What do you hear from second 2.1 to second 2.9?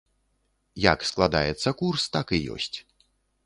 так і ёсць.